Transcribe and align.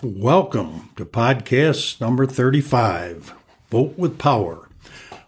Welcome 0.00 0.90
to 0.94 1.04
podcast 1.04 2.00
number 2.00 2.24
35 2.24 3.34
Vote 3.68 3.98
with 3.98 4.16
Power. 4.16 4.68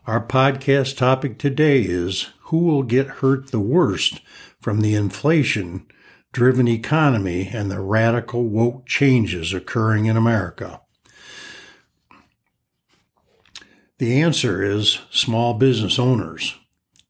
Our 0.06 0.24
podcast 0.24 0.96
topic 0.96 1.38
today 1.38 1.80
is 1.80 2.28
Who 2.42 2.58
will 2.58 2.84
get 2.84 3.08
hurt 3.08 3.50
the 3.50 3.58
worst 3.58 4.20
from 4.60 4.80
the 4.80 4.94
inflation 4.94 5.88
driven 6.30 6.68
economy 6.68 7.50
and 7.52 7.68
the 7.68 7.80
radical 7.80 8.44
woke 8.44 8.86
changes 8.86 9.52
occurring 9.52 10.06
in 10.06 10.16
America? 10.16 10.80
The 13.98 14.22
answer 14.22 14.62
is 14.62 15.00
small 15.10 15.54
business 15.54 15.98
owners. 15.98 16.54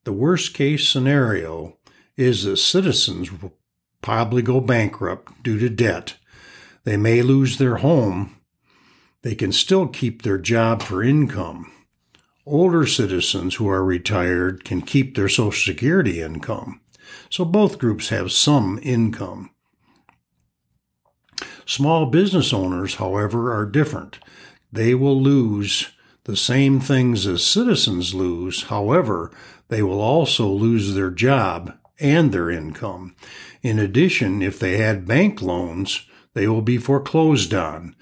The 0.04 0.14
worst 0.14 0.54
case 0.54 0.88
scenario 0.88 1.76
is 2.16 2.44
that 2.44 2.56
citizens 2.56 3.30
will 3.30 3.52
probably 4.00 4.40
go 4.40 4.62
bankrupt 4.62 5.42
due 5.42 5.58
to 5.58 5.68
debt 5.68 6.14
they 6.84 6.96
may 6.96 7.22
lose 7.22 7.58
their 7.58 7.76
home. 7.76 8.36
They 9.22 9.34
can 9.34 9.52
still 9.52 9.86
keep 9.86 10.22
their 10.22 10.38
job 10.38 10.82
for 10.82 11.02
income. 11.02 11.70
Older 12.46 12.86
citizens 12.86 13.56
who 13.56 13.68
are 13.68 13.84
retired 13.84 14.64
can 14.64 14.82
keep 14.82 15.14
their 15.14 15.28
Social 15.28 15.52
Security 15.52 16.20
income. 16.20 16.80
So 17.28 17.44
both 17.44 17.78
groups 17.78 18.08
have 18.08 18.32
some 18.32 18.80
income. 18.82 19.50
Small 21.66 22.06
business 22.06 22.52
owners, 22.52 22.96
however, 22.96 23.52
are 23.54 23.66
different. 23.66 24.18
They 24.72 24.94
will 24.94 25.20
lose 25.20 25.90
the 26.24 26.36
same 26.36 26.80
things 26.80 27.26
as 27.26 27.44
citizens 27.44 28.14
lose. 28.14 28.64
However, 28.64 29.30
they 29.68 29.82
will 29.82 30.00
also 30.00 30.48
lose 30.48 30.94
their 30.94 31.10
job 31.10 31.76
and 31.98 32.32
their 32.32 32.50
income. 32.50 33.14
In 33.62 33.78
addition, 33.78 34.42
if 34.42 34.58
they 34.58 34.78
had 34.78 35.06
bank 35.06 35.42
loans, 35.42 36.06
they 36.34 36.46
will 36.46 36.62
be 36.62 36.78
foreclosed 36.78 37.52
on. 37.54 37.94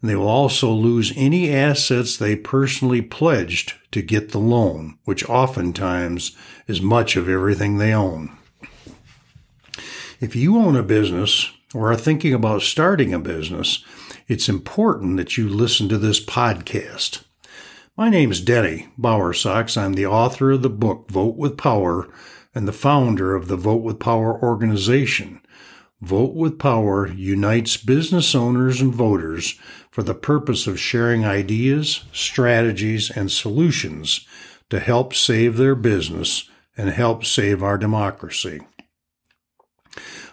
And 0.00 0.10
they 0.10 0.16
will 0.16 0.28
also 0.28 0.70
lose 0.70 1.12
any 1.16 1.50
assets 1.50 2.16
they 2.16 2.36
personally 2.36 3.00
pledged 3.00 3.74
to 3.92 4.02
get 4.02 4.30
the 4.30 4.38
loan, 4.38 4.98
which 5.04 5.28
oftentimes 5.28 6.36
is 6.66 6.82
much 6.82 7.16
of 7.16 7.28
everything 7.28 7.78
they 7.78 7.94
own. 7.94 8.36
If 10.20 10.36
you 10.36 10.58
own 10.58 10.76
a 10.76 10.82
business 10.82 11.50
or 11.74 11.90
are 11.90 11.96
thinking 11.96 12.34
about 12.34 12.62
starting 12.62 13.12
a 13.12 13.18
business, 13.18 13.84
it's 14.28 14.48
important 14.48 15.16
that 15.16 15.36
you 15.36 15.48
listen 15.48 15.88
to 15.88 15.98
this 15.98 16.24
podcast. 16.24 17.24
My 17.96 18.08
name 18.08 18.30
is 18.30 18.40
Denny 18.40 18.88
Bowersox. 18.98 19.76
I'm 19.76 19.92
the 19.92 20.06
author 20.06 20.52
of 20.52 20.62
the 20.62 20.70
book 20.70 21.10
Vote 21.10 21.36
with 21.36 21.56
Power 21.56 22.08
and 22.54 22.66
the 22.66 22.72
founder 22.72 23.34
of 23.34 23.48
the 23.48 23.56
Vote 23.56 23.82
with 23.82 23.98
Power 23.98 24.40
organization, 24.42 25.40
Vote 26.00 26.34
with 26.34 26.58
Power 26.58 27.08
unites 27.08 27.76
business 27.76 28.34
owners 28.34 28.80
and 28.80 28.94
voters 28.94 29.58
for 29.90 30.02
the 30.02 30.14
purpose 30.14 30.66
of 30.66 30.78
sharing 30.78 31.24
ideas, 31.24 32.04
strategies, 32.12 33.10
and 33.10 33.30
solutions 33.30 34.26
to 34.70 34.80
help 34.80 35.14
save 35.14 35.56
their 35.56 35.74
business 35.74 36.50
and 36.76 36.90
help 36.90 37.24
save 37.24 37.62
our 37.62 37.78
democracy. 37.78 38.60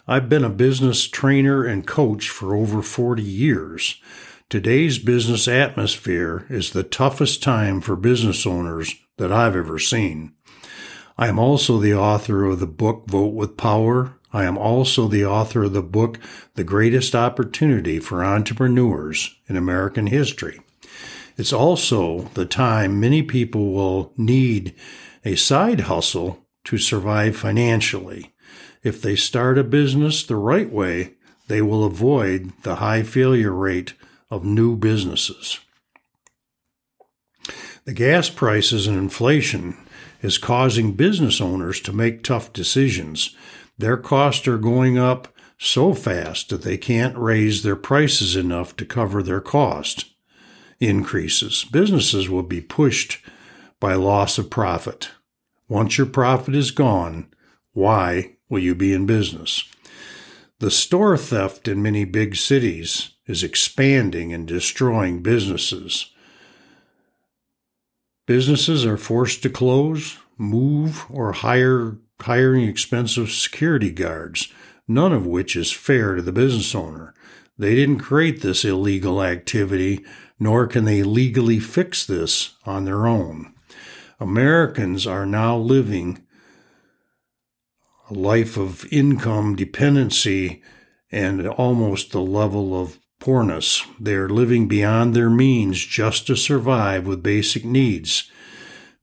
I've 0.08 0.28
been 0.28 0.44
a 0.44 0.50
business 0.50 1.08
trainer 1.08 1.64
and 1.64 1.86
coach 1.86 2.28
for 2.28 2.56
over 2.56 2.82
40 2.82 3.22
years. 3.22 4.02
Today's 4.50 4.98
business 4.98 5.48
atmosphere 5.48 6.46
is 6.50 6.72
the 6.72 6.84
toughest 6.84 7.44
time 7.44 7.80
for 7.80 7.96
business 7.96 8.46
owners 8.46 8.96
that 9.18 9.32
I've 9.32 9.56
ever 9.56 9.80
seen. 9.80 10.34
I 11.18 11.28
am 11.28 11.38
also 11.38 11.78
the 11.78 11.94
author 11.94 12.46
of 12.46 12.60
the 12.60 12.68
book 12.68 13.06
Vote 13.08 13.34
with 13.34 13.56
Power 13.56 14.16
I 14.34 14.46
am 14.46 14.58
also 14.58 15.08
the 15.08 15.26
author 15.26 15.64
of 15.64 15.74
the 15.74 15.82
book, 15.82 16.18
The 16.56 16.64
Greatest 16.64 17.16
Opportunity 17.16 18.00
for 18.00 18.24
Entrepreneurs 18.24 19.36
in 19.48 19.58
American 19.58 20.08
History. 20.08 20.62
It's 21.38 21.52
also 21.52 22.30
the 22.34 22.46
time 22.46 23.00
many 23.00 23.24
people 23.24 23.74
will 23.74 24.14
need 24.16 24.74
a 25.26 25.36
side 25.36 25.82
hustle 25.82 26.46
to 26.66 26.78
survive 26.78 27.36
financially. 27.36 28.34
If 28.84 29.02
they 29.02 29.16
start 29.16 29.58
a 29.58 29.64
business 29.64 30.24
the 30.24 30.36
right 30.36 30.70
way, 30.72 31.16
they 31.48 31.62
will 31.62 31.84
avoid 31.84 32.54
the 32.64 32.76
high 32.76 33.04
failure 33.04 33.52
rate 33.52 33.94
of 34.30 34.46
new 34.46 34.76
businesses. 34.78 35.60
The 37.84 37.94
gas 37.94 38.30
prices 38.30 38.88
and 38.88 38.98
inflation 38.98 39.76
is 40.22 40.38
causing 40.38 40.94
business 40.94 41.42
owners 41.42 41.82
to 41.82 41.92
make 41.92 42.24
tough 42.24 42.54
decisions 42.54 43.36
their 43.82 43.98
costs 43.98 44.48
are 44.48 44.58
going 44.58 44.98
up 44.98 45.28
so 45.58 45.94
fast 45.94 46.50
that 46.50 46.64
they 46.64 46.78
can't 46.78 47.18
raise 47.18 47.62
their 47.62 47.76
prices 47.76 48.36
enough 48.36 48.76
to 48.78 48.86
cover 48.86 49.22
their 49.22 49.42
cost 49.42 50.06
increases. 50.80 51.66
Businesses 51.66 52.30
will 52.30 52.44
be 52.44 52.62
pushed 52.62 53.20
by 53.80 53.94
loss 53.94 54.38
of 54.38 54.50
profit. 54.50 55.12
Once 55.68 55.98
your 55.98 56.08
profit 56.08 56.56
is 56.56 56.72
gone, 56.72 57.28
why 57.74 58.36
will 58.50 58.60
you 58.60 58.74
be 58.74 58.94
in 58.94 59.06
business? 59.06 59.64
The 60.60 60.72
store 60.72 61.18
theft 61.18 61.68
in 61.68 61.82
many 61.82 62.06
big 62.06 62.36
cities 62.36 63.12
is 63.26 63.44
expanding 63.44 64.34
and 64.34 64.48
destroying 64.48 65.22
businesses. 65.22 66.12
Businesses 68.28 68.86
are 68.86 68.98
forced 68.98 69.42
to 69.44 69.50
close, 69.50 70.18
move, 70.38 71.06
or 71.10 71.32
hire 71.32 71.98
hiring 72.24 72.68
expensive 72.68 73.32
security 73.32 73.92
guards, 73.92 74.52
none 74.88 75.14
of 75.14 75.26
which 75.26 75.56
is 75.56 75.72
fair 75.72 76.16
to 76.16 76.22
the 76.22 76.32
business 76.32 76.76
owner. 76.76 77.14
They 77.58 77.76
didn't 77.76 78.00
create 78.00 78.42
this 78.42 78.66
illegal 78.66 79.22
activity, 79.24 80.06
nor 80.40 80.68
can 80.68 80.86
they 80.86 81.04
legally 81.04 81.60
fix 81.60 82.06
this 82.06 82.56
on 82.66 82.86
their 82.86 83.06
own. 83.06 83.54
Americans 84.20 85.08
are 85.08 85.26
now 85.26 85.58
living 85.58 86.24
a 88.10 88.14
life 88.14 88.58
of 88.58 88.86
income 88.92 89.56
dependency 89.56 90.62
and 91.12 91.48
almost 91.48 92.12
the 92.12 92.22
level 92.22 92.80
of 92.80 93.00
poorness. 93.20 93.86
They 94.00 94.16
are 94.16 94.30
living 94.30 94.68
beyond 94.68 95.14
their 95.14 95.30
means 95.30 95.86
just 95.86 96.28
to 96.28 96.36
survive 96.36 97.06
with 97.06 97.24
basic 97.24 97.64
needs. 97.64 98.30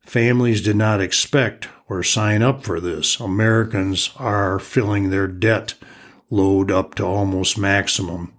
Families 0.01 0.63
did 0.63 0.77
not 0.77 1.01
expect 1.01 1.69
or 1.89 2.03
sign 2.03 2.43
up 2.43 2.63
for 2.63 2.81
this. 2.81 3.19
Americans 3.19 4.11
are 4.17 4.59
filling 4.59 5.11
their 5.11 5.27
debt 5.27 5.75
load 6.31 6.71
up 6.71 6.95
to 6.97 7.05
almost 7.05 7.57
maximum. 7.57 8.33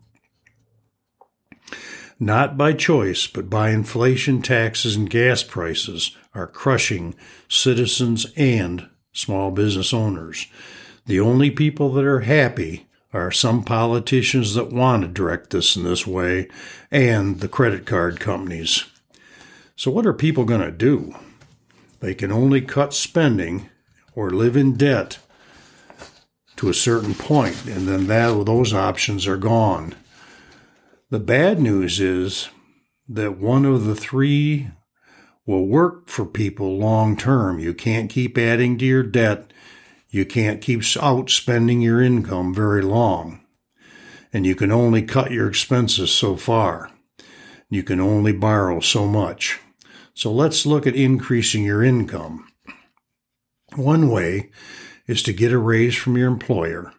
Not 2.20 2.58
by 2.58 2.74
choice, 2.74 3.28
but 3.28 3.50
by 3.50 3.70
inflation, 3.70 4.42
taxes, 4.42 4.96
and 4.96 5.10
gas 5.10 5.42
prices 5.42 6.16
are 6.36 6.48
crushing 6.48 7.16
citizens 7.48 8.28
and 8.36 8.90
small 9.14 9.52
business 9.52 9.94
owners. 9.94 10.48
The 11.06 11.20
only 11.20 11.50
people 11.50 11.92
that 11.94 12.06
are 12.06 12.20
happy 12.20 12.88
are 13.14 13.32
some 13.32 13.64
politicians 13.64 14.54
that 14.54 14.72
want 14.72 15.02
to 15.02 15.08
direct 15.08 15.50
this 15.50 15.76
in 15.76 15.84
this 15.84 16.06
way 16.06 16.48
and 16.92 17.40
the 17.40 17.48
credit 17.48 17.86
card 17.86 18.20
companies. 18.20 18.86
So, 19.76 19.90
what 19.90 20.06
are 20.06 20.14
people 20.14 20.44
going 20.44 20.62
to 20.62 20.72
do? 20.72 21.16
They 22.00 22.14
can 22.14 22.32
only 22.32 22.62
cut 22.62 22.94
spending 22.94 23.70
or 24.16 24.30
live 24.30 24.56
in 24.56 24.76
debt 24.76 25.20
to 26.56 26.70
a 26.70 26.74
certain 26.74 27.16
point, 27.16 27.66
and 27.66 27.88
then 27.88 28.08
that 28.08 28.46
those 28.46 28.74
options 28.74 29.28
are 29.28 29.38
gone. 29.38 29.96
The 31.10 31.20
bad 31.20 31.60
news 31.60 32.00
is 32.00 32.50
that 33.08 33.38
one 33.38 33.66
of 33.66 33.86
the 33.86 33.96
three 33.96 34.70
will 35.46 35.66
work 35.66 36.10
for 36.10 36.26
people 36.26 36.78
long 36.78 37.18
term. 37.18 37.60
You 37.60 37.74
can't 37.74 38.10
keep 38.10 38.38
adding 38.38 38.78
to 38.78 38.86
your 38.86 39.04
debt. 39.04 39.52
You 40.10 40.26
can't 40.26 40.62
keep 40.62 40.82
outspending 40.82 41.82
your 41.82 42.02
income 42.02 42.54
very 42.54 42.82
long. 42.82 43.42
And 44.32 44.46
you 44.46 44.54
can 44.54 44.72
only 44.72 45.02
cut 45.02 45.32
your 45.32 45.48
expenses 45.48 46.12
so 46.12 46.36
far. 46.36 46.92
You 47.70 47.84
can 47.84 48.00
only 48.00 48.32
borrow 48.32 48.80
so 48.80 49.08
much. 49.08 49.60
So 50.14 50.32
let's 50.32 50.66
look 50.66 50.86
at 50.86 50.96
increasing 50.96 51.64
your 51.64 51.84
income. 51.84 52.48
One 53.76 54.10
way 54.10 54.50
is 55.08 55.24
to 55.24 55.34
get 55.34 55.52
a 55.52 55.58
raise 55.58 55.96
from 55.96 56.18
your 56.18 56.28
employer. 56.28 56.94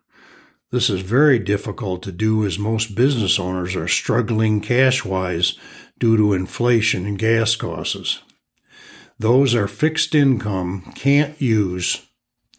This 0.70 0.88
is 0.88 1.00
very 1.00 1.38
difficult 1.38 2.02
to 2.04 2.12
do 2.12 2.46
as 2.46 2.58
most 2.58 2.94
business 2.94 3.40
owners 3.40 3.74
are 3.74 3.88
struggling 3.88 4.60
cash 4.60 5.04
wise 5.04 5.58
due 5.98 6.16
to 6.16 6.32
inflation 6.32 7.06
and 7.06 7.18
gas 7.18 7.56
costs. 7.56 8.22
Those 9.18 9.54
are 9.54 9.68
fixed 9.68 10.14
income 10.14 10.92
can't 10.94 11.40
use 11.40 12.06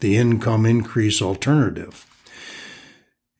the 0.00 0.16
income 0.16 0.66
increase 0.66 1.22
alternative. 1.22 2.06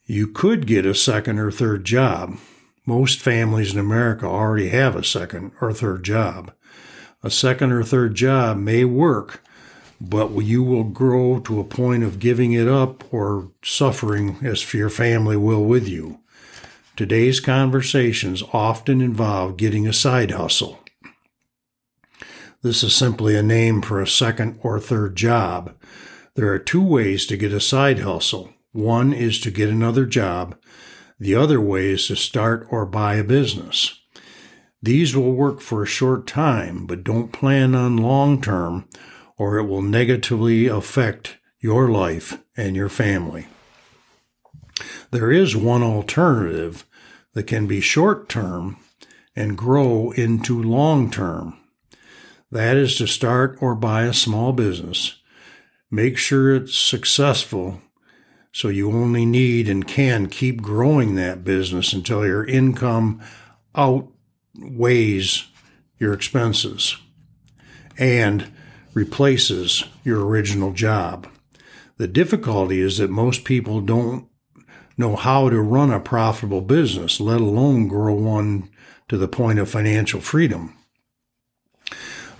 You 0.06 0.26
could 0.26 0.66
get 0.66 0.86
a 0.86 0.94
second 0.94 1.38
or 1.38 1.50
third 1.50 1.84
job. 1.84 2.38
Most 2.86 3.20
families 3.20 3.72
in 3.72 3.78
America 3.78 4.26
already 4.26 4.70
have 4.70 4.96
a 4.96 5.04
second 5.04 5.52
or 5.60 5.72
third 5.72 6.04
job 6.04 6.52
a 7.22 7.30
second 7.30 7.72
or 7.72 7.82
third 7.82 8.14
job 8.14 8.56
may 8.56 8.84
work, 8.84 9.42
but 10.00 10.30
you 10.40 10.62
will 10.62 10.84
grow 10.84 11.38
to 11.40 11.60
a 11.60 11.64
point 11.64 12.02
of 12.02 12.18
giving 12.18 12.52
it 12.52 12.66
up 12.66 13.12
or 13.12 13.50
suffering 13.62 14.38
as 14.42 14.74
your 14.74 14.90
family 14.90 15.36
will 15.36 15.64
with 15.64 15.88
you. 15.88 16.18
Today's 16.96 17.40
conversations 17.40 18.42
often 18.52 19.00
involve 19.00 19.56
getting 19.56 19.86
a 19.86 19.92
side 19.92 20.32
hustle. 20.32 20.80
This 22.62 22.82
is 22.82 22.94
simply 22.94 23.36
a 23.36 23.42
name 23.42 23.82
for 23.82 24.00
a 24.00 24.06
second 24.06 24.58
or 24.62 24.78
third 24.78 25.16
job. 25.16 25.74
There 26.34 26.52
are 26.52 26.58
two 26.58 26.82
ways 26.82 27.26
to 27.26 27.36
get 27.36 27.52
a 27.52 27.60
side 27.60 28.00
hustle. 28.00 28.52
One 28.72 29.12
is 29.12 29.40
to 29.40 29.50
get 29.50 29.68
another 29.68 30.06
job. 30.06 30.56
The 31.18 31.34
other 31.34 31.60
way 31.60 31.90
is 31.90 32.06
to 32.08 32.16
start 32.16 32.66
or 32.70 32.86
buy 32.86 33.14
a 33.14 33.24
business. 33.24 34.01
These 34.82 35.14
will 35.14 35.32
work 35.32 35.60
for 35.60 35.82
a 35.82 35.86
short 35.86 36.26
time, 36.26 36.86
but 36.86 37.04
don't 37.04 37.32
plan 37.32 37.74
on 37.74 37.96
long 37.96 38.42
term 38.42 38.88
or 39.38 39.58
it 39.58 39.64
will 39.64 39.82
negatively 39.82 40.66
affect 40.66 41.38
your 41.60 41.88
life 41.88 42.38
and 42.56 42.74
your 42.74 42.88
family. 42.88 43.46
There 45.10 45.30
is 45.30 45.56
one 45.56 45.82
alternative 45.82 46.84
that 47.34 47.46
can 47.46 47.66
be 47.66 47.80
short 47.80 48.28
term 48.28 48.76
and 49.34 49.56
grow 49.56 50.10
into 50.12 50.62
long 50.62 51.10
term. 51.10 51.58
That 52.50 52.76
is 52.76 52.96
to 52.96 53.06
start 53.06 53.58
or 53.60 53.74
buy 53.74 54.02
a 54.02 54.12
small 54.12 54.52
business. 54.52 55.16
Make 55.90 56.18
sure 56.18 56.54
it's 56.54 56.76
successful 56.76 57.80
so 58.52 58.68
you 58.68 58.90
only 58.92 59.24
need 59.24 59.68
and 59.68 59.86
can 59.86 60.26
keep 60.26 60.60
growing 60.60 61.14
that 61.14 61.44
business 61.44 61.92
until 61.92 62.26
your 62.26 62.44
income 62.44 63.20
outweighs 64.60 65.48
your 65.98 66.12
expenses 66.12 66.96
and 67.98 68.52
replaces 68.94 69.84
your 70.04 70.24
original 70.26 70.72
job. 70.72 71.28
The 71.96 72.08
difficulty 72.08 72.80
is 72.80 72.98
that 72.98 73.10
most 73.10 73.44
people 73.44 73.80
don't 73.80 74.28
know 74.96 75.16
how 75.16 75.48
to 75.48 75.60
run 75.60 75.92
a 75.92 76.00
profitable 76.00 76.60
business, 76.60 77.20
let 77.20 77.40
alone 77.40 77.88
grow 77.88 78.14
one 78.14 78.68
to 79.08 79.16
the 79.16 79.28
point 79.28 79.58
of 79.58 79.70
financial 79.70 80.20
freedom. 80.20 80.76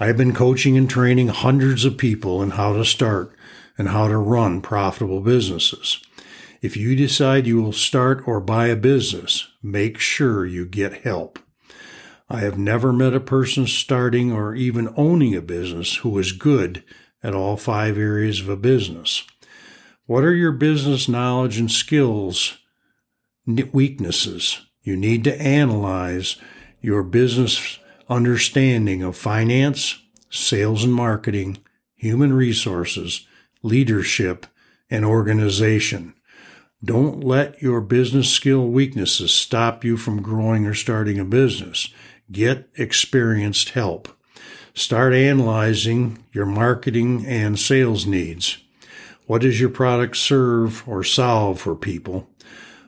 I've 0.01 0.17
been 0.17 0.35
coaching 0.35 0.77
and 0.77 0.91
training 0.91 1.29
hundreds 1.29 1.85
of 1.85 1.97
people 1.97 2.43
in 2.43 2.51
how 2.51 2.73
to 2.73 2.85
start 2.85 3.35
and 3.79 3.89
how 3.89 4.09
to 4.09 4.17
run 4.17 4.61
profitable 4.61 5.21
businesses. 5.21 6.03
If 6.61 6.77
you 6.77 6.95
decide 6.97 7.47
you 7.47 7.63
will 7.63 7.73
start 7.73 8.27
or 8.27 8.41
buy 8.41 8.69
a 8.69 8.77
business, 8.77 9.49
make 9.63 9.99
sure 9.99 10.45
you 10.45 10.67
get 10.67 11.03
help. 11.05 11.39
I 12.33 12.41
have 12.41 12.57
never 12.57 12.95
met 12.95 13.13
a 13.13 13.21
person 13.21 13.67
starting 13.67 14.33
or 14.33 14.55
even 14.55 14.95
owning 14.97 15.37
a 15.37 15.43
business 15.43 15.97
who 15.97 16.19
is 16.19 16.33
good 16.33 16.83
at 17.23 17.35
all 17.35 17.59
five 17.59 17.99
areas 17.99 18.41
of 18.41 18.49
a 18.49 18.57
business. 18.57 19.23
What 20.07 20.25
are 20.25 20.35
your 20.35 20.53
business 20.53 21.11
knowledge 21.11 21.59
and 21.59 21.71
skills 21.71 22.57
weaknesses? 23.47 24.63
You 24.83 24.97
need 24.97 25.25
to 25.25 25.39
analyze 25.39 26.37
your 26.81 27.03
business 27.03 27.79
understanding 28.09 29.03
of 29.03 29.15
finance, 29.15 30.01
sales 30.31 30.85
and 30.85 30.95
marketing, 30.95 31.59
human 31.97 32.33
resources, 32.33 33.27
leadership, 33.63 34.47
and 34.89 35.05
organization. 35.05 36.15
Don't 36.83 37.23
let 37.23 37.61
your 37.61 37.83
business 37.83 38.31
skill 38.31 38.67
weaknesses 38.67 39.33
stop 39.33 39.85
you 39.85 39.99
from 39.99 40.23
growing 40.23 40.67
or 40.67 40.75
starting 40.75 41.21
a 41.21 41.25
business. 41.25 41.93
Get 42.33 42.71
experienced 42.77 43.71
help. 43.71 44.09
Start 44.73 45.13
analyzing 45.13 46.25
your 46.33 46.47
marketing 46.47 47.27
and 47.27 47.59
sales 47.59 48.07
needs. 48.07 48.57
What 49.27 49.43
does 49.43 49.61
your 49.61 49.69
product 49.69 50.17
serve 50.17 50.83
or 50.89 51.05
solve 51.05 51.61
for 51.61 51.77
people? 51.77 52.31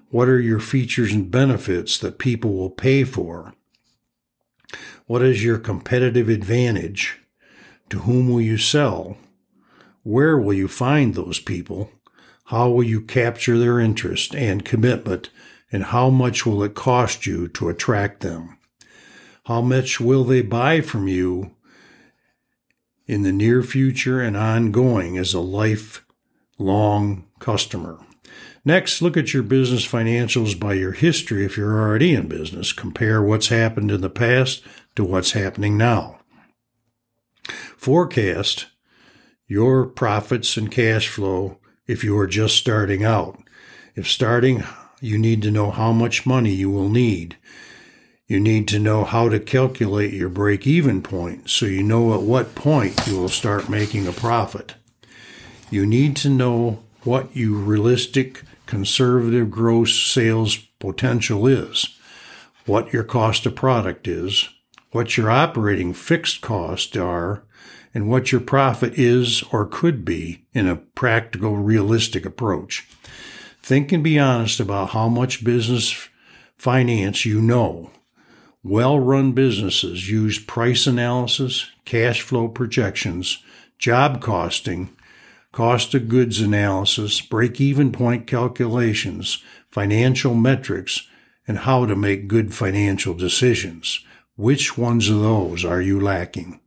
What 0.09 0.29
are 0.29 0.41
your 0.41 0.61
features 0.61 1.13
and 1.13 1.31
benefits 1.31 1.99
that 1.99 2.19
people 2.19 2.55
will 2.55 2.71
pay 2.71 3.05
for? 3.05 3.53
What 5.07 5.21
is 5.21 5.45
your 5.45 5.59
competitive 5.59 6.31
advantage? 6.31 7.21
To 7.91 7.99
whom 8.01 8.31
will 8.31 8.41
you 8.41 8.57
sell? 8.57 9.19
Where 10.05 10.39
will 10.39 10.55
you 10.55 10.69
find 10.69 11.15
those 11.15 11.39
people? 11.39 11.91
How 12.45 12.71
will 12.71 12.85
you 12.85 13.03
capture 13.03 13.59
their 13.59 13.79
interest 13.79 14.35
and 14.35 14.65
commitment? 14.65 15.29
And 15.71 15.85
how 15.85 16.09
much 16.09 16.47
will 16.47 16.63
it 16.63 16.75
cost 16.75 17.27
you 17.27 17.49
to 17.49 17.69
attract 17.69 18.21
them? 18.21 18.57
How 19.45 19.61
much 19.61 20.01
will 20.01 20.25
they 20.25 20.41
buy 20.41 20.81
from 20.81 21.07
you 21.07 21.55
in 23.07 23.23
the 23.23 23.33
near 23.33 23.63
future 23.63 24.21
and 24.21 24.37
ongoing 24.37 25.19
as 25.19 25.35
a 25.35 25.41
lifelong 25.41 27.27
customer? 27.39 27.99
Next, 28.65 29.03
look 29.03 29.19
at 29.19 29.35
your 29.35 29.43
business 29.43 29.87
financials 29.87 30.59
by 30.59 30.73
your 30.73 30.93
history 30.93 31.45
if 31.45 31.59
you're 31.59 31.79
already 31.79 32.15
in 32.15 32.29
business. 32.29 32.73
Compare 32.73 33.23
what's 33.23 33.49
happened 33.49 33.91
in 33.91 34.01
the 34.01 34.09
past 34.09 34.63
to 34.97 35.05
what's 35.05 35.33
happening 35.33 35.77
now. 35.77 36.21
Forecast 37.77 38.69
your 39.47 39.85
profits 39.85 40.57
and 40.57 40.73
cash 40.73 41.09
flow 41.09 41.59
if 41.87 42.03
you 42.03 42.17
are 42.17 42.27
just 42.27 42.57
starting 42.57 43.05
out. 43.05 43.39
If 43.95 44.09
starting, 44.09 44.65
you 45.03 45.19
need 45.19 45.43
to 45.43 45.51
know 45.51 45.71
how 45.71 45.93
much 45.93 46.25
money 46.25 46.53
you 46.53 46.71
will 46.71 46.89
need. 46.89 47.37
You 48.35 48.41
need 48.41 48.67
to 48.67 48.81
know 48.81 49.05
how 49.05 49.29
to 49.29 49.39
calculate 49.39 50.13
your 50.13 50.29
break 50.29 50.67
even 50.67 51.03
point 51.03 51.49
so 51.49 51.67
you 51.67 51.85
know 51.85 52.15
at 52.15 52.23
what 52.23 52.57
point 52.57 53.07
you 53.07 53.17
will 53.17 53.29
start 53.29 53.69
making 53.69 54.09
a 54.09 54.13
profit. 54.13 54.75
You 55.71 55.87
need 55.87 56.17
to 56.17 56.29
know 56.29 56.83
what 57.05 57.37
your 57.37 57.53
realistic 57.53 58.43
conservative 58.67 59.53
gross 59.53 59.95
sales 59.95 60.57
potential 60.81 61.47
is, 61.47 61.97
what 62.67 62.93
your 62.93 63.05
cost 63.05 63.47
of 63.47 63.55
product 63.55 64.09
is, 64.09 64.49
what 64.91 65.17
your 65.17 65.31
operating 65.31 65.95
fixed 65.95 66.41
costs 66.41 66.97
are, 66.97 67.45
and 67.95 68.09
what 68.09 68.33
your 68.33 68.41
profit 68.41 68.99
is 68.99 69.45
or 69.53 69.65
could 69.65 70.05
be 70.05 70.45
in 70.53 70.67
a 70.67 70.75
practical, 70.75 71.57
realistic 71.57 72.27
approach. 72.27 72.89
Think 73.63 73.93
and 73.93 74.03
be 74.03 74.19
honest 74.19 74.59
about 74.59 74.91
how 74.91 75.09
much 75.09 75.45
business 75.45 76.09
finance 76.57 77.25
you 77.25 77.41
know. 77.41 77.93
Well 78.67 78.99
run 78.99 79.33
businesses 79.33 80.11
use 80.11 80.39
price 80.39 80.87
analysis, 80.87 81.71
cash 81.85 82.23
flow 82.23 82.49
projections, 82.49 83.43
job 83.79 84.23
costing, 84.23 84.89
cost 85.53 85.93
of 85.93 86.09
goods 86.09 86.41
analysis, 86.41 87.21
break 87.21 87.61
even 87.61 87.93
point 87.93 88.27
calculations, 88.27 89.43
financial 89.71 90.35
metrics, 90.35 91.07
and 91.47 91.59
how 91.59 91.85
to 91.85 91.95
make 91.95 92.27
good 92.27 92.55
financial 92.55 93.13
decisions. 93.13 94.03
Which 94.35 94.79
ones 94.79 95.11
of 95.11 95.21
those 95.21 95.63
are 95.63 95.83
you 95.83 96.01
lacking? 96.01 96.59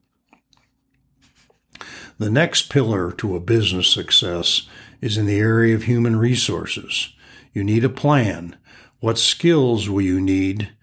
The 2.20 2.30
next 2.30 2.70
pillar 2.70 3.12
to 3.14 3.36
a 3.36 3.40
business 3.40 3.92
success 3.92 4.68
is 5.02 5.18
in 5.18 5.26
the 5.26 5.40
area 5.40 5.74
of 5.74 5.84
human 5.84 6.16
resources. 6.16 7.12
You 7.54 7.64
need 7.64 7.84
a 7.84 7.90
plan. 7.90 8.56
What 9.00 9.18
skills 9.18 9.90
will 9.90 10.02
you 10.02 10.22
need? 10.22 10.77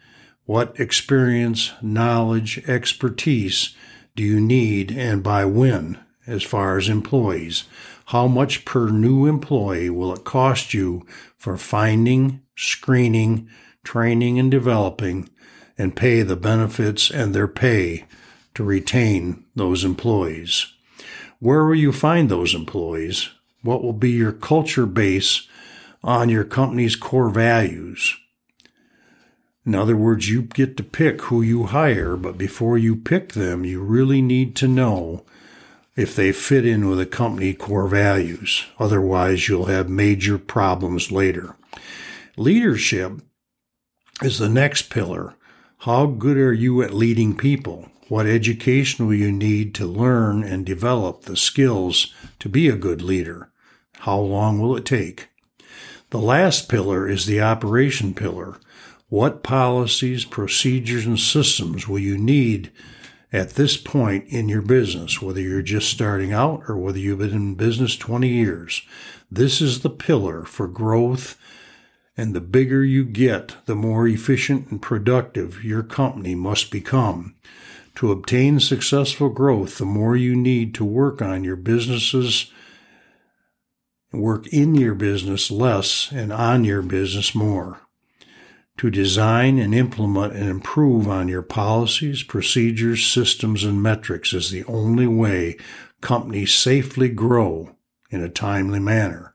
What 0.46 0.78
experience, 0.78 1.72
knowledge, 1.80 2.62
expertise 2.66 3.74
do 4.14 4.22
you 4.22 4.40
need 4.40 4.92
and 4.92 5.22
by 5.22 5.46
when 5.46 5.98
as 6.26 6.42
far 6.42 6.76
as 6.76 6.90
employees? 6.90 7.64
How 8.06 8.26
much 8.26 8.66
per 8.66 8.90
new 8.90 9.24
employee 9.24 9.88
will 9.88 10.12
it 10.12 10.24
cost 10.24 10.74
you 10.74 11.06
for 11.38 11.56
finding, 11.56 12.42
screening, 12.56 13.48
training, 13.84 14.38
and 14.38 14.50
developing, 14.50 15.30
and 15.78 15.96
pay 15.96 16.20
the 16.20 16.36
benefits 16.36 17.10
and 17.10 17.34
their 17.34 17.48
pay 17.48 18.04
to 18.52 18.62
retain 18.62 19.44
those 19.56 19.82
employees? 19.82 20.74
Where 21.38 21.64
will 21.64 21.74
you 21.74 21.90
find 21.90 22.28
those 22.28 22.54
employees? 22.54 23.30
What 23.62 23.82
will 23.82 23.94
be 23.94 24.10
your 24.10 24.32
culture 24.32 24.84
base 24.84 25.48
on 26.02 26.28
your 26.28 26.44
company's 26.44 26.96
core 26.96 27.30
values? 27.30 28.14
In 29.66 29.74
other 29.74 29.96
words, 29.96 30.28
you 30.28 30.42
get 30.42 30.76
to 30.76 30.82
pick 30.82 31.22
who 31.22 31.40
you 31.40 31.64
hire, 31.64 32.16
but 32.16 32.36
before 32.36 32.76
you 32.76 32.96
pick 32.96 33.32
them, 33.32 33.64
you 33.64 33.82
really 33.82 34.20
need 34.20 34.54
to 34.56 34.68
know 34.68 35.24
if 35.96 36.14
they 36.14 36.32
fit 36.32 36.66
in 36.66 36.88
with 36.88 36.98
the 36.98 37.06
company 37.06 37.54
core 37.54 37.88
values. 37.88 38.66
Otherwise, 38.78 39.48
you'll 39.48 39.66
have 39.66 39.88
major 39.88 40.36
problems 40.38 41.10
later. 41.10 41.56
Leadership 42.36 43.22
is 44.22 44.38
the 44.38 44.48
next 44.48 44.90
pillar. 44.90 45.34
How 45.78 46.06
good 46.06 46.36
are 46.36 46.52
you 46.52 46.82
at 46.82 46.92
leading 46.92 47.36
people? 47.36 47.88
What 48.08 48.26
education 48.26 49.06
will 49.06 49.14
you 49.14 49.32
need 49.32 49.74
to 49.76 49.86
learn 49.86 50.44
and 50.44 50.66
develop 50.66 51.22
the 51.22 51.36
skills 51.36 52.12
to 52.40 52.48
be 52.50 52.68
a 52.68 52.76
good 52.76 53.00
leader? 53.00 53.50
How 54.00 54.18
long 54.18 54.60
will 54.60 54.76
it 54.76 54.84
take? 54.84 55.28
The 56.10 56.18
last 56.18 56.68
pillar 56.68 57.08
is 57.08 57.24
the 57.24 57.40
operation 57.40 58.14
pillar. 58.14 58.58
What 59.14 59.44
policies, 59.44 60.24
procedures, 60.24 61.06
and 61.06 61.20
systems 61.20 61.86
will 61.86 62.00
you 62.00 62.18
need 62.18 62.72
at 63.32 63.50
this 63.50 63.76
point 63.76 64.24
in 64.26 64.48
your 64.48 64.60
business, 64.60 65.22
whether 65.22 65.40
you're 65.40 65.62
just 65.62 65.88
starting 65.88 66.32
out 66.32 66.64
or 66.66 66.76
whether 66.76 66.98
you've 66.98 67.20
been 67.20 67.30
in 67.30 67.54
business 67.54 67.96
20 67.96 68.26
years. 68.26 68.82
This 69.30 69.60
is 69.60 69.82
the 69.82 69.88
pillar 69.88 70.44
for 70.44 70.66
growth 70.66 71.38
And 72.16 72.34
the 72.34 72.40
bigger 72.40 72.82
you 72.82 73.04
get, 73.04 73.54
the 73.66 73.76
more 73.76 74.08
efficient 74.08 74.72
and 74.72 74.82
productive 74.82 75.62
your 75.62 75.84
company 75.84 76.34
must 76.34 76.72
become. 76.72 77.36
To 77.96 78.10
obtain 78.10 78.58
successful 78.58 79.28
growth, 79.28 79.78
the 79.78 79.84
more 79.84 80.16
you 80.16 80.34
need 80.34 80.74
to 80.74 80.84
work 80.84 81.22
on 81.22 81.44
your 81.44 81.54
businesses, 81.54 82.50
work 84.12 84.48
in 84.48 84.74
your 84.74 84.96
business 84.96 85.52
less 85.52 86.10
and 86.10 86.32
on 86.32 86.64
your 86.64 86.82
business 86.82 87.32
more 87.32 87.83
to 88.78 88.90
design 88.90 89.58
and 89.58 89.74
implement 89.74 90.34
and 90.34 90.48
improve 90.48 91.08
on 91.08 91.28
your 91.28 91.42
policies, 91.42 92.22
procedures, 92.22 93.06
systems, 93.06 93.64
and 93.64 93.82
metrics 93.82 94.32
is 94.32 94.50
the 94.50 94.64
only 94.64 95.06
way 95.06 95.56
companies 96.00 96.54
safely 96.54 97.08
grow 97.08 97.76
in 98.10 98.20
a 98.20 98.28
timely 98.28 98.80
manner. 98.80 99.34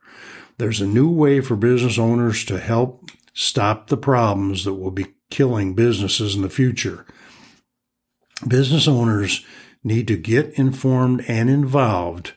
There's 0.58 0.82
a 0.82 0.88
new 0.88 1.10
way 1.10 1.40
for 1.40 1.56
business 1.56 1.98
owners 1.98 2.44
to 2.46 2.60
help 2.60 3.10
stop 3.34 3.88
the 3.88 3.98
problems 3.98 4.66
that 4.66 4.74
will 4.74 4.92
be 4.92 5.14
killing 5.30 5.74
businesses 5.74 6.36
in 6.36 6.42
the 6.42 6.50
future. 6.50 7.06
Business 8.46 8.88
owners 8.88 9.46
need 9.84 10.08
to 10.10 10.18
get 10.18 10.58
informed 10.60 11.24
and 11.28 11.50
involved 11.50 12.34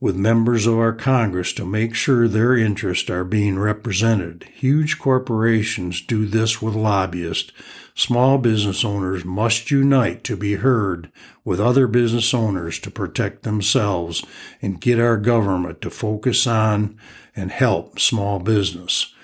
with 0.00 0.16
members 0.16 0.66
of 0.66 0.78
our 0.78 0.94
Congress 0.94 1.52
to 1.52 1.64
make 1.66 1.94
sure 1.94 2.26
their 2.26 2.56
interests 2.56 3.10
are 3.10 3.24
being 3.24 3.58
represented. 3.58 4.44
Huge 4.54 4.98
corporations 4.98 6.00
do 6.00 6.24
this 6.24 6.62
with 6.62 6.74
lobbyists. 6.74 7.52
Small 7.94 8.38
business 8.38 8.82
owners 8.82 9.26
must 9.26 9.70
unite 9.70 10.24
to 10.24 10.36
be 10.36 10.54
heard 10.54 11.12
with 11.44 11.60
other 11.60 11.86
business 11.86 12.32
owners 12.32 12.78
to 12.78 12.90
protect 12.90 13.42
themselves 13.42 14.24
and 14.62 14.80
get 14.80 14.98
our 14.98 15.18
government 15.18 15.82
to 15.82 15.90
focus 15.90 16.46
on 16.46 16.96
and 17.36 17.50
help 17.50 17.98
small 17.98 18.38
business. 18.38 19.14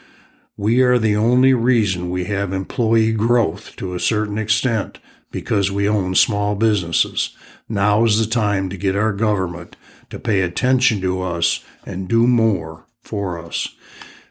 We 0.58 0.82
are 0.82 0.98
the 0.98 1.16
only 1.16 1.54
reason 1.54 2.10
we 2.10 2.24
have 2.24 2.52
employee 2.52 3.12
growth 3.12 3.76
to 3.76 3.94
a 3.94 4.00
certain 4.00 4.36
extent 4.36 4.98
because 5.30 5.70
we 5.70 5.88
own 5.88 6.14
small 6.14 6.54
businesses. 6.54 7.34
Now 7.68 8.04
is 8.04 8.18
the 8.18 8.30
time 8.30 8.68
to 8.68 8.76
get 8.76 8.94
our 8.94 9.12
government 9.12 9.76
to 10.10 10.18
pay 10.18 10.40
attention 10.42 11.00
to 11.00 11.22
us 11.22 11.64
and 11.84 12.08
do 12.08 12.26
more 12.26 12.86
for 13.02 13.38
us. 13.38 13.68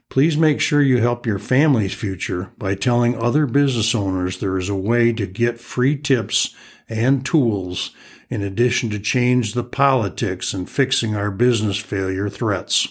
Please 0.10 0.38
make 0.38 0.62
sure 0.62 0.82
you 0.82 1.02
help 1.02 1.26
your 1.26 1.40
family's 1.40 1.94
future 1.94 2.52
by 2.58 2.76
telling 2.76 3.18
other 3.18 3.46
business 3.46 3.94
owners 3.96 4.40
there 4.40 4.58
is 4.58 4.70
a 4.70 4.76
way 4.76 5.12
to 5.12 5.26
get 5.26 5.60
free 5.60 5.98
tips 5.98 6.56
and 6.88 7.26
tools 7.26 7.92
in 8.30 8.42
addition 8.42 8.90
to 8.90 9.00
change 9.00 9.54
the 9.54 9.64
politics 9.64 10.54
and 10.54 10.70
fixing 10.70 11.16
our 11.16 11.32
business 11.32 11.78
failure 11.78 12.30
threats. 12.30 12.88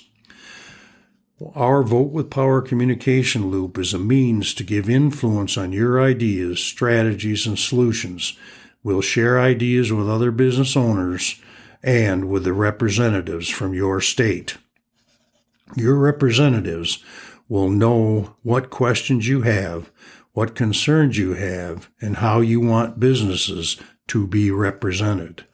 Our 1.54 1.82
Vote 1.82 2.10
with 2.10 2.30
Power 2.30 2.62
communication 2.62 3.50
loop 3.50 3.78
is 3.78 3.92
a 3.92 3.98
means 3.98 4.54
to 4.54 4.64
give 4.64 4.88
influence 4.88 5.56
on 5.56 5.72
your 5.72 6.00
ideas, 6.00 6.60
strategies, 6.60 7.46
and 7.46 7.58
solutions. 7.58 8.38
We'll 8.82 9.00
share 9.00 9.40
ideas 9.40 9.92
with 9.92 10.08
other 10.08 10.30
business 10.30 10.76
owners 10.76 11.40
and 11.84 12.30
with 12.30 12.44
the 12.44 12.52
representatives 12.52 13.48
from 13.48 13.74
your 13.74 14.00
state. 14.00 14.56
Your 15.76 15.96
representatives 15.96 17.04
will 17.48 17.68
know 17.68 18.36
what 18.42 18.70
questions 18.70 19.28
you 19.28 19.42
have, 19.42 19.92
what 20.32 20.54
concerns 20.54 21.18
you 21.18 21.34
have, 21.34 21.90
and 22.00 22.16
how 22.16 22.40
you 22.40 22.58
want 22.58 22.98
businesses 22.98 23.76
to 24.08 24.26
be 24.26 24.50
represented. 24.50 25.44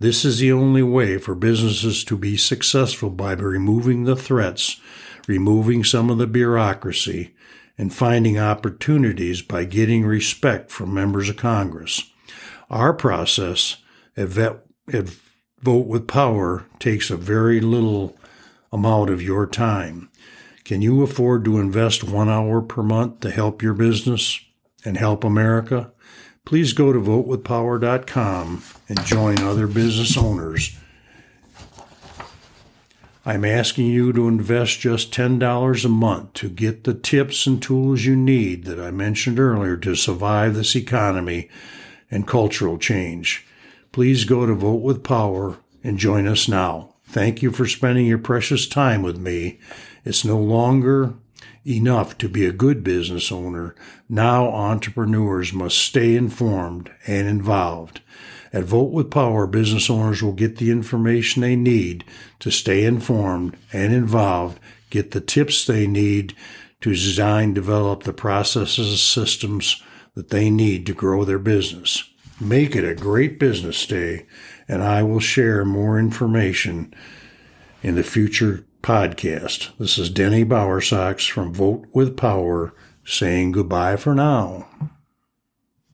This 0.00 0.24
is 0.24 0.38
the 0.38 0.52
only 0.52 0.82
way 0.82 1.16
for 1.16 1.34
businesses 1.34 2.04
to 2.04 2.16
be 2.16 2.36
successful 2.36 3.10
by 3.10 3.32
removing 3.34 4.04
the 4.04 4.16
threats, 4.16 4.80
removing 5.26 5.84
some 5.84 6.10
of 6.10 6.18
the 6.18 6.26
bureaucracy, 6.26 7.34
and 7.76 7.94
finding 7.94 8.38
opportunities 8.38 9.42
by 9.42 9.64
getting 9.64 10.04
respect 10.04 10.72
from 10.72 10.92
members 10.92 11.28
of 11.28 11.36
Congress. 11.36 12.10
Our 12.68 12.92
process 12.92 13.76
at, 14.16 14.28
Vet, 14.28 14.64
at 14.92 15.08
vote 15.62 15.86
with 15.86 16.06
power 16.06 16.64
takes 16.78 17.10
a 17.10 17.16
very 17.16 17.60
little 17.60 18.16
amount 18.72 19.10
of 19.10 19.22
your 19.22 19.46
time. 19.46 20.08
Can 20.64 20.82
you 20.82 21.02
afford 21.02 21.44
to 21.44 21.58
invest 21.58 22.04
one 22.04 22.28
hour 22.28 22.60
per 22.60 22.82
month 22.82 23.20
to 23.20 23.30
help 23.30 23.62
your 23.62 23.74
business 23.74 24.40
and 24.84 24.96
help 24.96 25.24
America? 25.24 25.92
Please 26.44 26.72
go 26.72 26.92
to 26.92 27.00
votewithpower.com 27.00 28.62
and 28.88 29.04
join 29.04 29.38
other 29.40 29.66
business 29.66 30.16
owners. 30.16 30.76
I'm 33.26 33.44
asking 33.44 33.86
you 33.86 34.12
to 34.14 34.28
invest 34.28 34.80
just 34.80 35.12
$10 35.12 35.84
a 35.84 35.88
month 35.88 36.32
to 36.34 36.48
get 36.48 36.84
the 36.84 36.94
tips 36.94 37.46
and 37.46 37.60
tools 37.62 38.04
you 38.04 38.16
need 38.16 38.64
that 38.64 38.80
I 38.80 38.90
mentioned 38.90 39.38
earlier 39.38 39.76
to 39.78 39.94
survive 39.94 40.54
this 40.54 40.74
economy 40.74 41.50
and 42.10 42.26
cultural 42.26 42.78
change 42.78 43.46
please 43.98 44.22
go 44.22 44.46
to 44.46 44.54
Vote 44.54 44.80
with 44.80 45.02
Power 45.02 45.56
and 45.82 45.98
join 45.98 46.28
us 46.28 46.46
now. 46.46 46.94
Thank 47.08 47.42
you 47.42 47.50
for 47.50 47.66
spending 47.66 48.06
your 48.06 48.18
precious 48.18 48.68
time 48.68 49.02
with 49.02 49.18
me. 49.18 49.58
It's 50.04 50.24
no 50.24 50.38
longer 50.38 51.14
enough 51.66 52.16
to 52.18 52.28
be 52.28 52.46
a 52.46 52.52
good 52.52 52.84
business 52.84 53.32
owner. 53.32 53.74
Now 54.08 54.50
entrepreneurs 54.50 55.52
must 55.52 55.78
stay 55.78 56.14
informed 56.14 56.92
and 57.08 57.26
involved. 57.26 58.00
At 58.52 58.62
Vote 58.62 58.92
with 58.92 59.10
Power, 59.10 59.48
business 59.48 59.90
owners 59.90 60.22
will 60.22 60.32
get 60.32 60.58
the 60.58 60.70
information 60.70 61.42
they 61.42 61.56
need 61.56 62.04
to 62.38 62.52
stay 62.52 62.84
informed 62.84 63.56
and 63.72 63.92
involved, 63.92 64.60
get 64.90 65.10
the 65.10 65.20
tips 65.20 65.66
they 65.66 65.88
need 65.88 66.36
to 66.82 66.90
design, 66.90 67.52
develop 67.52 68.04
the 68.04 68.12
processes, 68.12 69.02
systems 69.02 69.82
that 70.14 70.28
they 70.28 70.50
need 70.50 70.86
to 70.86 70.94
grow 70.94 71.24
their 71.24 71.40
business. 71.40 72.08
Make 72.40 72.76
it 72.76 72.84
a 72.84 72.94
great 72.94 73.40
business 73.40 73.84
day, 73.84 74.26
and 74.68 74.82
I 74.82 75.02
will 75.02 75.18
share 75.18 75.64
more 75.64 75.98
information 75.98 76.94
in 77.82 77.96
the 77.96 78.04
future 78.04 78.64
podcast. 78.80 79.76
This 79.78 79.98
is 79.98 80.08
Denny 80.08 80.44
Bowersox 80.44 81.28
from 81.28 81.52
Vote 81.52 81.86
with 81.92 82.16
Power 82.16 82.72
saying 83.04 83.52
goodbye 83.52 83.96
for 83.96 84.14
now. 84.14 84.68